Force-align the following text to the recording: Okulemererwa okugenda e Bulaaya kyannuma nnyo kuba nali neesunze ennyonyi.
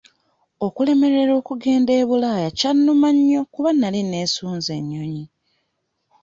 Okulemererwa 0.65 1.35
okugenda 1.41 1.91
e 2.01 2.03
Bulaaya 2.09 2.49
kyannuma 2.57 3.09
nnyo 3.15 3.41
kuba 3.53 3.69
nali 3.73 4.01
neesunze 4.11 4.71
ennyonyi. 4.79 5.25